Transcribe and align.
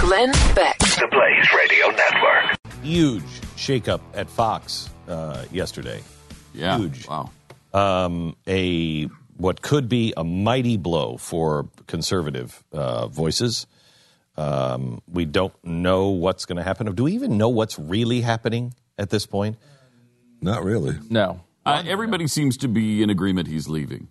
Glenn 0.00 0.30
Beck. 0.54 0.78
The 0.78 1.08
Blaze 1.10 1.52
Radio 1.56 1.88
Network. 1.88 2.58
Huge 2.82 3.22
shakeup 3.56 4.00
at 4.14 4.28
Fox 4.28 4.90
uh, 5.08 5.44
yesterday. 5.50 6.02
Yeah. 6.54 6.78
Huge. 6.78 7.06
Wow. 7.08 7.30
Um, 7.74 8.36
a 8.46 9.04
what 9.36 9.62
could 9.62 9.88
be 9.88 10.14
a 10.16 10.24
mighty 10.24 10.76
blow 10.76 11.16
for 11.16 11.68
conservative 11.86 12.62
uh, 12.72 13.08
voices. 13.08 13.66
Um, 14.36 15.02
we 15.10 15.24
don't 15.24 15.52
know 15.64 16.08
what's 16.08 16.44
going 16.44 16.56
to 16.56 16.62
happen. 16.62 16.94
Do 16.94 17.04
we 17.04 17.12
even 17.12 17.38
know 17.38 17.48
what's 17.48 17.78
really 17.78 18.20
happening 18.20 18.74
at 18.98 19.10
this 19.10 19.26
point? 19.26 19.56
Not 20.40 20.62
really. 20.62 20.96
No. 21.08 21.40
Uh, 21.64 21.82
everybody 21.86 22.28
seems 22.28 22.58
to 22.58 22.68
be 22.68 23.02
in 23.02 23.10
agreement 23.10 23.48
he's 23.48 23.68
leaving. 23.68 24.08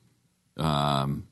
Um, 0.58 1.28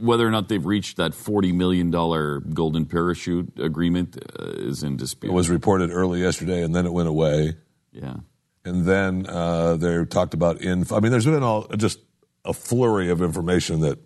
whether 0.00 0.26
or 0.26 0.30
not 0.30 0.48
they've 0.48 0.64
reached 0.64 0.96
that 0.98 1.12
$40 1.12 1.52
million 1.54 1.90
golden 1.90 2.86
parachute 2.86 3.58
agreement 3.58 4.16
uh, 4.38 4.44
is 4.44 4.82
in 4.82 4.96
dispute. 4.96 5.30
It 5.30 5.34
was 5.34 5.50
reported 5.50 5.90
early 5.90 6.20
yesterday, 6.22 6.62
and 6.62 6.74
then 6.74 6.86
it 6.86 6.92
went 6.92 7.08
away. 7.08 7.56
yeah. 7.92 8.16
And 8.64 8.84
then 8.84 9.26
uh, 9.26 9.76
they 9.76 10.04
talked 10.04 10.34
about 10.34 10.60
in. 10.60 10.84
I 10.92 11.00
mean, 11.00 11.10
there's 11.10 11.24
been 11.24 11.42
all 11.42 11.68
just 11.76 12.00
a 12.44 12.52
flurry 12.52 13.08
of 13.08 13.22
information 13.22 13.80
that 13.80 13.98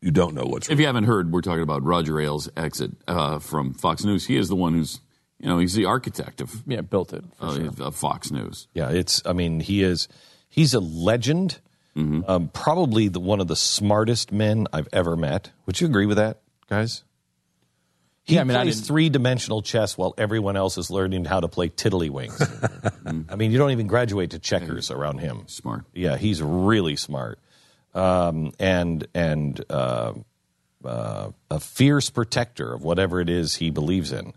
you 0.00 0.10
don't 0.10 0.34
know 0.34 0.44
what's. 0.44 0.68
If 0.68 0.80
you 0.80 0.86
haven't 0.86 1.04
heard, 1.04 1.30
we're 1.30 1.42
talking 1.42 1.62
about 1.62 1.84
Roger 1.84 2.18
Ailes' 2.18 2.48
exit 2.56 2.90
uh, 3.06 3.38
from 3.38 3.72
Fox 3.72 4.02
News. 4.04 4.26
He 4.26 4.36
is 4.36 4.48
the 4.48 4.56
one 4.56 4.72
who's, 4.74 5.00
you 5.38 5.48
know, 5.48 5.58
he's 5.58 5.74
the 5.74 5.84
architect 5.84 6.40
of, 6.40 6.62
Yeah, 6.66 6.80
built 6.80 7.12
it. 7.12 7.22
for 7.38 7.44
uh, 7.46 7.54
sure. 7.54 7.86
of 7.86 7.94
Fox 7.94 8.32
News. 8.32 8.66
Yeah, 8.74 8.90
it's. 8.90 9.22
I 9.24 9.32
mean, 9.32 9.60
he 9.60 9.82
is. 9.84 10.08
He's 10.48 10.74
a 10.74 10.80
legend. 10.80 11.60
Um, 11.96 12.48
probably 12.52 13.08
the 13.08 13.20
one 13.20 13.40
of 13.40 13.48
the 13.48 13.56
smartest 13.56 14.32
men 14.32 14.66
I've 14.72 14.88
ever 14.92 15.16
met. 15.16 15.50
Would 15.66 15.80
you 15.80 15.86
agree 15.86 16.06
with 16.06 16.16
that, 16.16 16.40
guys? 16.68 17.02
He 18.22 18.34
Yeah, 18.34 18.42
I 18.42 18.44
mean, 18.44 18.56
plays 18.56 18.80
three 18.80 19.08
dimensional 19.08 19.62
chess 19.62 19.98
while 19.98 20.14
everyone 20.16 20.56
else 20.56 20.78
is 20.78 20.90
learning 20.90 21.24
how 21.24 21.40
to 21.40 21.48
play 21.48 21.68
tiddlywinks. 21.68 23.24
I 23.28 23.36
mean, 23.36 23.50
you 23.50 23.58
don't 23.58 23.72
even 23.72 23.86
graduate 23.86 24.30
to 24.30 24.38
checkers 24.38 24.90
around 24.90 25.18
him. 25.18 25.44
Smart. 25.46 25.84
Yeah, 25.94 26.16
he's 26.16 26.42
really 26.42 26.96
smart, 26.96 27.38
um, 27.94 28.52
and 28.58 29.06
and 29.14 29.64
uh, 29.68 30.12
uh, 30.84 31.30
a 31.50 31.60
fierce 31.60 32.10
protector 32.10 32.72
of 32.72 32.82
whatever 32.82 33.20
it 33.20 33.28
is 33.28 33.56
he 33.56 33.70
believes 33.70 34.12
in. 34.12 34.32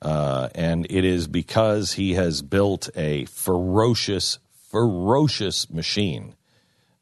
Uh, 0.00 0.48
and 0.54 0.86
it 0.90 1.04
is 1.04 1.26
because 1.26 1.92
he 1.92 2.14
has 2.14 2.40
built 2.40 2.88
a 2.94 3.24
ferocious, 3.26 4.38
ferocious 4.70 5.68
machine 5.70 6.34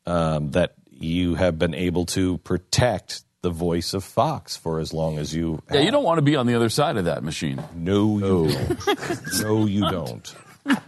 um, 0.07 0.51
that 0.53 0.75
you 0.91 1.35
have 1.35 1.59
been 1.59 1.75
able 1.75 2.07
to 2.07 2.39
protect 2.39 3.23
the 3.43 3.51
voice 3.51 3.95
of 3.95 4.03
Fox 4.03 4.57
for 4.57 4.81
as 4.81 4.93
long 4.93 5.19
as 5.19 5.35
you. 5.35 5.62
Yeah, 5.73 5.81
you 5.81 5.91
don't 5.91 6.05
want 6.05 6.19
to 6.19 6.23
be 6.23 6.37
on 6.37 6.47
the 6.47 6.55
other 6.55 6.69
side 6.69 6.97
of 6.97 7.05
that 7.05 7.23
machine. 7.23 7.62
No, 7.75 8.19
you 8.19 8.53
don't. 8.53 9.43
no, 9.43 9.67
you 9.67 9.81
don't. 9.91 10.34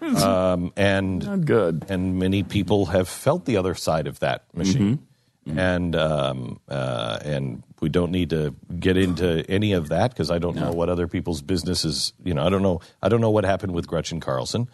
Um, 0.02 0.72
and 0.76 1.24
Not 1.24 1.44
good. 1.44 1.86
and 1.88 2.18
many 2.18 2.42
people 2.42 2.86
have 2.86 3.08
felt 3.08 3.44
the 3.44 3.58
other 3.58 3.74
side 3.74 4.06
of 4.06 4.18
that 4.20 4.44
machine. 4.54 5.04
And 5.46 5.96
um, 5.96 6.60
uh, 6.68 7.20
and 7.24 7.62
we 7.80 7.88
don't 7.88 8.10
need 8.12 8.30
to 8.30 8.54
get 8.78 8.98
into 8.98 9.44
any 9.48 9.72
of 9.72 9.88
that 9.88 10.10
because 10.10 10.30
I 10.30 10.38
don't 10.38 10.56
know 10.56 10.72
what 10.72 10.90
other 10.90 11.08
people's 11.08 11.40
businesses. 11.40 12.12
You 12.22 12.34
know, 12.34 12.44
I 12.44 12.50
don't 12.50 12.60
know. 12.60 12.82
I 13.02 13.08
don't 13.08 13.22
know 13.22 13.30
what 13.30 13.44
happened 13.44 13.72
with 13.72 13.86
Gretchen 13.86 14.20
Carlson. 14.20 14.68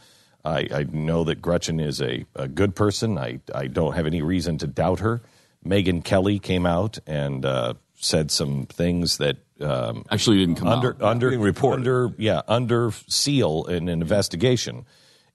I, 0.44 0.68
I 0.72 0.86
know 0.92 1.24
that 1.24 1.40
Gretchen 1.40 1.80
is 1.80 2.02
a, 2.02 2.26
a 2.34 2.48
good 2.48 2.74
person. 2.76 3.16
I 3.18 3.40
I 3.54 3.66
don't 3.66 3.94
have 3.94 4.06
any 4.06 4.20
reason 4.22 4.58
to 4.58 4.66
doubt 4.66 5.00
her. 5.00 5.22
Megyn 5.66 6.04
Kelly 6.04 6.38
came 6.38 6.66
out 6.66 6.98
and 7.06 7.44
uh, 7.46 7.74
said 7.94 8.30
some 8.30 8.66
things 8.66 9.16
that 9.18 9.38
um, 9.60 10.04
Actually, 10.10 10.38
didn't 10.38 10.56
come 10.56 10.68
under 10.68 10.90
out. 10.96 11.02
under 11.02 11.30
Being 11.30 11.40
reported. 11.40 11.78
under 11.80 12.14
yeah 12.18 12.42
under 12.48 12.90
seal 13.08 13.64
in 13.64 13.88
an 13.88 14.02
investigation. 14.02 14.84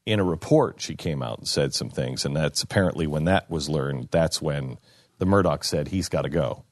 In 0.05 0.19
a 0.19 0.23
report, 0.23 0.81
she 0.81 0.95
came 0.95 1.21
out 1.23 1.39
and 1.39 1.47
said 1.47 1.73
some 1.73 1.89
things, 1.89 2.25
and 2.25 2.35
that's 2.35 2.61
apparently 2.63 3.05
when 3.07 3.25
that 3.25 3.49
was 3.49 3.69
learned. 3.69 4.09
That's 4.11 4.41
when 4.41 4.77
the 5.19 5.25
Murdoch 5.25 5.63
said 5.63 5.89
he's 5.89 6.09
got 6.09 6.21
to 6.23 6.29
go. 6.29 6.63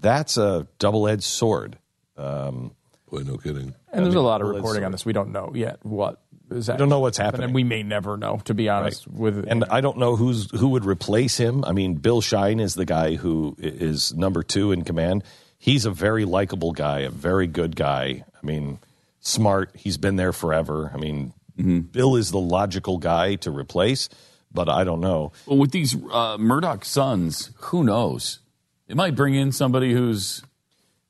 That's 0.00 0.36
a 0.36 0.66
double-edged 0.78 1.22
sword. 1.22 1.78
Boy, 2.16 3.22
no 3.24 3.36
kidding. 3.36 3.74
and 3.92 4.04
there's 4.04 4.14
a 4.14 4.20
lot 4.20 4.40
of 4.40 4.46
well, 4.48 4.56
it's- 4.56 4.62
reporting 4.62 4.84
on 4.84 4.92
this. 4.92 5.04
We 5.06 5.12
don't 5.12 5.32
know 5.32 5.52
yet 5.54 5.78
what 5.84 6.20
is 6.56 6.66
don't 6.66 6.88
know 6.88 7.00
what's 7.00 7.18
happening. 7.18 7.44
and 7.44 7.54
we 7.54 7.64
may 7.64 7.82
never 7.82 8.16
know. 8.16 8.40
To 8.44 8.54
be 8.54 8.68
honest, 8.68 9.06
with 9.08 9.46
And 9.48 9.64
I 9.64 9.80
don't 9.80 9.98
know 9.98 10.16
who's 10.16 10.50
who 10.50 10.68
would 10.68 10.84
replace 10.84 11.36
him. 11.36 11.64
I 11.64 11.72
mean, 11.72 11.94
Bill 11.94 12.20
Shine 12.20 12.60
is 12.60 12.74
the 12.74 12.84
guy 12.84 13.16
who 13.16 13.56
is 13.58 14.14
number 14.14 14.42
two 14.42 14.72
in 14.72 14.82
command. 14.84 15.24
He's 15.58 15.84
a 15.86 15.90
very 15.90 16.24
likable 16.24 16.72
guy, 16.72 17.00
a 17.00 17.10
very 17.10 17.46
good 17.46 17.76
guy. 17.76 18.24
I 18.34 18.46
mean, 18.46 18.78
smart. 19.20 19.70
He's 19.74 19.96
been 19.96 20.16
there 20.16 20.32
forever. 20.32 20.90
I 20.92 20.98
mean, 20.98 21.32
Bill 21.56 22.16
is 22.16 22.30
the 22.30 22.40
logical 22.40 22.98
guy 22.98 23.36
to 23.36 23.50
replace, 23.50 24.08
but 24.52 24.68
I 24.68 24.84
don't 24.84 25.00
know. 25.00 25.32
Well, 25.46 25.58
with 25.58 25.70
these 25.70 25.94
uh, 26.10 26.36
Murdoch 26.38 26.84
sons, 26.84 27.50
who 27.56 27.84
knows? 27.84 28.40
It 28.88 28.96
might 28.96 29.14
bring 29.14 29.34
in 29.34 29.52
somebody 29.52 29.92
who's. 29.92 30.42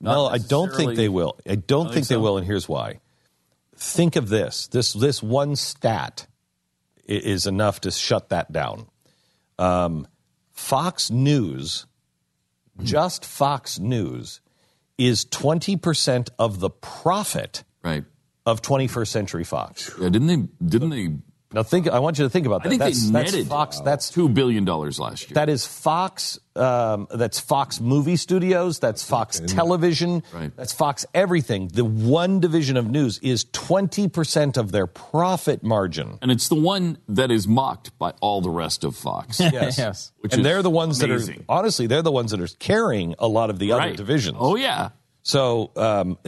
Not 0.00 0.12
No, 0.14 0.26
I 0.26 0.38
don't 0.38 0.74
think 0.74 0.96
they 0.96 1.08
will. 1.08 1.38
I 1.48 1.54
don't 1.54 1.84
think 1.84 1.94
think 1.94 2.08
they 2.08 2.16
will, 2.16 2.36
and 2.36 2.46
here's 2.46 2.68
why. 2.68 3.00
Think 3.82 4.14
of 4.16 4.28
this. 4.28 4.68
This 4.68 4.92
this 4.92 5.22
one 5.22 5.56
stat 5.56 6.26
is 7.04 7.46
enough 7.48 7.80
to 7.80 7.90
shut 7.90 8.28
that 8.28 8.52
down. 8.52 8.86
Um, 9.58 10.06
Fox 10.52 11.10
News, 11.10 11.86
just 12.82 13.24
Fox 13.24 13.80
News, 13.80 14.40
is 14.98 15.24
twenty 15.24 15.76
percent 15.76 16.30
of 16.38 16.60
the 16.60 16.70
profit 16.70 17.64
Right. 17.82 18.04
of 18.46 18.62
21st 18.62 19.08
Century 19.08 19.42
Fox. 19.44 19.90
Yeah, 20.00 20.08
didn't 20.10 20.28
they? 20.28 20.48
Didn't 20.64 20.90
they? 20.90 21.08
Now 21.52 21.62
think. 21.62 21.88
I 21.88 21.98
want 21.98 22.18
you 22.18 22.24
to 22.24 22.30
think 22.30 22.46
about 22.46 22.62
that. 22.62 22.68
I 22.68 22.70
think 22.70 22.80
that's, 22.80 23.06
they 23.06 23.12
that's 23.12 23.32
netted 23.32 23.48
Fox. 23.48 23.80
That's 23.80 24.10
two 24.10 24.28
billion 24.28 24.64
dollars 24.64 24.98
last 24.98 25.28
year. 25.28 25.34
that 25.34 25.48
is 25.48 25.66
Fox. 25.66 26.38
Um, 26.54 27.08
that's 27.10 27.40
Fox 27.40 27.80
Movie 27.80 28.16
Studios. 28.16 28.78
That's 28.78 29.02
Fox 29.02 29.40
Television. 29.40 30.22
Right. 30.34 30.54
That's 30.54 30.72
Fox 30.72 31.06
Everything. 31.14 31.68
The 31.68 31.84
one 31.84 32.40
division 32.40 32.76
of 32.76 32.90
news 32.90 33.18
is 33.22 33.44
twenty 33.52 34.08
percent 34.08 34.56
of 34.56 34.72
their 34.72 34.86
profit 34.86 35.62
margin. 35.62 36.18
and 36.20 36.30
it's 36.30 36.48
the 36.48 36.54
one 36.54 36.98
that 37.08 37.30
is 37.30 37.48
mocked 37.48 37.96
by 37.98 38.12
all 38.20 38.40
the 38.40 38.50
rest 38.50 38.84
of 38.84 38.96
Fox. 38.96 39.40
Yes. 39.52 39.76
yes. 39.76 40.12
Which 40.20 40.32
and 40.32 40.40
is 40.40 40.44
they're 40.44 40.62
the 40.62 40.70
ones 40.70 41.02
amazing. 41.02 41.34
that 41.36 41.40
are 41.48 41.58
honestly 41.58 41.86
they're 41.86 42.02
the 42.02 42.12
ones 42.12 42.30
that 42.30 42.40
are 42.40 42.48
carrying 42.58 43.14
a 43.18 43.28
lot 43.28 43.50
of 43.50 43.58
the 43.58 43.72
other 43.72 43.94
divisions. 43.94 44.36
Oh 44.40 44.56
yeah. 44.56 44.90
So 45.22 45.70
um, 45.76 46.18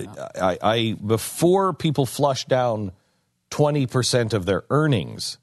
I, 0.40 0.58
I 0.62 0.96
before 1.04 1.72
people 1.72 2.06
flush 2.06 2.44
down 2.44 2.92
twenty 3.54 3.87
percent 3.87 4.32
of 4.34 4.47
their 4.47 4.65
earnings, 4.70 5.38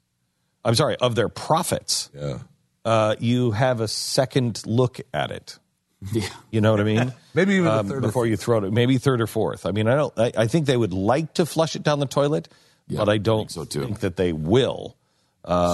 I'm 0.66 0.76
sorry, 0.76 0.96
of 0.98 1.16
their 1.16 1.30
profits. 1.30 2.10
Yeah. 2.14 2.40
uh, 2.84 3.16
you 3.20 3.52
have 3.52 3.80
a 3.82 3.88
second 3.88 4.62
look 4.66 5.00
at 5.14 5.32
it. 5.32 5.58
Yeah. 6.12 6.28
You 6.50 6.62
know 6.62 6.72
what 6.72 6.80
I 6.80 6.84
mean? 6.84 7.14
Maybe 7.36 7.54
even 7.54 7.66
the 7.66 7.72
um, 7.72 7.88
third 7.88 8.02
before 8.02 8.26
you 8.26 8.36
throw 8.36 8.58
it, 8.64 8.74
maybe 8.74 8.98
third 8.98 9.22
or 9.22 9.28
fourth. 9.28 9.68
I 9.68 9.72
mean, 9.72 9.88
I 9.88 9.96
don't. 9.96 10.14
I, 10.18 10.32
I 10.36 10.48
think 10.48 10.66
they 10.66 10.76
would 10.76 10.94
like 10.94 11.36
to 11.36 11.46
flush 11.46 11.76
it 11.76 11.84
down 11.84 12.00
the 12.00 12.08
toilet, 12.08 12.50
but 12.90 13.08
I 13.08 13.20
don't 13.20 13.52
so, 13.52 13.66
too. 13.66 13.84
think 13.84 14.00
that 14.00 14.16
they 14.18 14.34
will. 14.34 14.98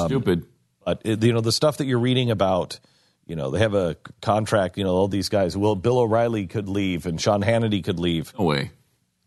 Stupid. 0.06 0.46
But 0.86 1.02
it, 1.06 1.24
you 1.24 1.32
know, 1.34 1.40
the 1.42 1.54
stuff 1.54 1.78
that 1.78 1.86
you're 1.86 1.98
reading 2.00 2.30
about, 2.30 2.80
you 3.26 3.36
know, 3.38 3.52
they 3.52 3.60
have 3.60 3.74
a 3.74 3.96
contract. 4.22 4.78
You 4.78 4.84
know, 4.84 4.92
all 4.94 5.08
these 5.08 5.30
guys. 5.30 5.56
Well, 5.56 5.76
Bill 5.76 5.98
O'Reilly 6.00 6.46
could 6.46 6.68
leave, 6.68 7.06
and 7.06 7.20
Sean 7.22 7.42
Hannity 7.42 7.82
could 7.84 7.98
leave. 8.00 8.34
No 8.38 8.46
way. 8.46 8.72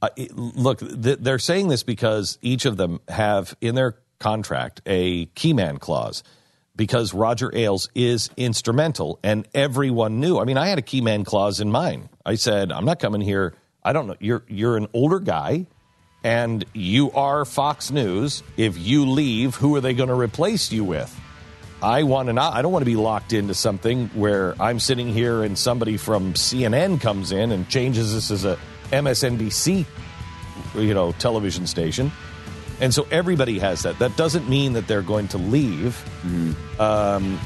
Uh, 0.03 0.09
look, 0.35 0.81
th- 0.81 1.19
they're 1.21 1.39
saying 1.39 1.69
this 1.69 1.83
because 1.83 2.39
each 2.43 2.65
of 2.65 2.77
them 2.77 3.01
have 3.09 3.55
in 3.61 3.75
their 3.75 3.97
contract 4.19 4.81
a 4.87 5.27
keyman 5.27 5.79
clause 5.79 6.23
because 6.77 7.13
Roger 7.13 7.55
Ailes 7.55 7.89
is 7.95 8.31
instrumental 8.37 9.19
and 9.23 9.47
everyone 9.53 10.21
knew. 10.21 10.39
I 10.39 10.45
mean, 10.45 10.57
I 10.57 10.69
had 10.69 10.79
a 10.79 10.83
keyman 10.83 11.27
clause 11.27 11.61
in 11.61 11.71
mine. 11.71 12.09
I 12.25 12.37
said, 12.37 12.73
I'm 12.73 12.85
not 12.85 13.01
coming 13.01 13.21
here. 13.21 13.55
I 13.83 13.93
don't 13.93 14.07
know. 14.07 14.17
You're 14.21 14.45
you're 14.49 14.77
an 14.77 14.89
older 14.95 15.21
guy 15.21 15.67
and 16.23 16.65
you 16.73 17.11
are 17.13 17.45
Fox 17.45 17.91
News. 17.91 18.43
If 18.57 18.79
you 18.79 19.07
leave, 19.07 19.55
who 19.57 19.75
are 19.77 19.81
they 19.81 19.95
going 19.95 20.09
to 20.09 20.15
replace 20.15 20.71
you 20.71 20.85
with? 20.85 21.15
I 21.83 22.03
want 22.03 22.27
to 22.27 22.35
not. 22.35 22.55
I 22.55 22.63
don't 22.63 22.73
want 22.73 22.83
to 22.83 22.91
be 22.91 22.97
locked 22.97 23.33
into 23.33 23.55
something 23.55 24.09
where 24.09 24.55
I'm 24.61 24.81
sitting 24.81 25.13
here 25.13 25.43
and 25.43 25.59
somebody 25.59 25.97
from 25.97 26.35
CNN 26.35 27.01
comes 27.01 27.33
in 27.33 27.53
and 27.53 27.69
changes 27.71 28.13
this 28.13 28.31
as 28.31 28.45
a 28.45 28.59
MSNBC, 28.91 29.85
you 30.75 30.95
know, 30.95 31.13
television 31.13 31.67
station. 31.67 32.11
And 32.81 32.95
so 32.95 33.07
everybody 33.11 33.59
has 33.59 33.83
that. 33.83 33.99
That 33.99 34.17
doesn't 34.17 34.49
mean 34.49 34.73
that 34.73 34.87
they're 34.87 35.03
going 35.03 35.29
to 35.29 35.39
leave. 35.39 36.03
Um, 36.81 37.39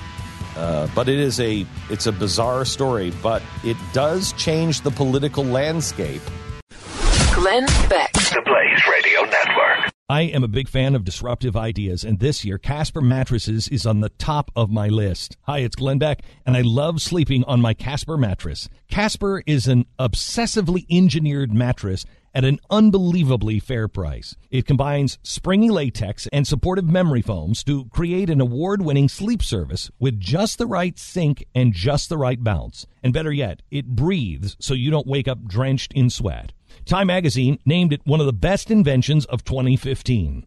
uh, 0.56 0.88
but 0.94 1.08
it 1.08 1.18
is 1.18 1.40
a 1.40 1.66
it's 1.90 2.06
a 2.06 2.12
bizarre 2.12 2.64
story, 2.64 3.12
but 3.22 3.42
it 3.64 3.76
does 3.92 4.32
change 4.34 4.82
the 4.82 4.90
political 4.90 5.44
landscape. 5.44 6.22
Glenn 7.34 7.66
Beck. 7.88 8.12
The 8.12 8.42
Blaze 8.46 8.86
Radio 8.88 9.22
Network. 9.22 9.53
I 10.14 10.20
am 10.20 10.44
a 10.44 10.48
big 10.48 10.68
fan 10.68 10.94
of 10.94 11.02
disruptive 11.02 11.56
ideas, 11.56 12.04
and 12.04 12.20
this 12.20 12.44
year 12.44 12.56
Casper 12.56 13.00
Mattresses 13.00 13.66
is 13.66 13.84
on 13.84 13.98
the 13.98 14.10
top 14.10 14.52
of 14.54 14.70
my 14.70 14.86
list. 14.86 15.36
Hi, 15.42 15.58
it's 15.58 15.74
Glenn 15.74 15.98
Beck, 15.98 16.22
and 16.46 16.56
I 16.56 16.60
love 16.60 17.02
sleeping 17.02 17.42
on 17.46 17.60
my 17.60 17.74
Casper 17.74 18.16
mattress. 18.16 18.68
Casper 18.86 19.42
is 19.44 19.66
an 19.66 19.86
obsessively 19.98 20.86
engineered 20.88 21.52
mattress 21.52 22.06
at 22.32 22.44
an 22.44 22.60
unbelievably 22.70 23.58
fair 23.58 23.88
price. 23.88 24.36
It 24.52 24.66
combines 24.66 25.18
springy 25.24 25.70
latex 25.70 26.28
and 26.32 26.46
supportive 26.46 26.84
memory 26.84 27.22
foams 27.22 27.64
to 27.64 27.86
create 27.86 28.30
an 28.30 28.40
award 28.40 28.82
winning 28.82 29.08
sleep 29.08 29.42
service 29.42 29.90
with 29.98 30.20
just 30.20 30.58
the 30.58 30.66
right 30.66 30.96
sink 30.96 31.44
and 31.56 31.72
just 31.72 32.08
the 32.08 32.18
right 32.18 32.42
bounce. 32.42 32.86
And 33.02 33.12
better 33.12 33.32
yet, 33.32 33.62
it 33.72 33.96
breathes 33.96 34.56
so 34.60 34.74
you 34.74 34.92
don't 34.92 35.08
wake 35.08 35.26
up 35.26 35.44
drenched 35.44 35.92
in 35.92 36.08
sweat. 36.08 36.52
Time 36.84 37.06
magazine 37.06 37.58
named 37.64 37.92
it 37.92 38.00
one 38.04 38.20
of 38.20 38.26
the 38.26 38.32
best 38.32 38.70
inventions 38.70 39.24
of 39.26 39.44
2015. 39.44 40.46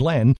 Glenn 0.00 0.34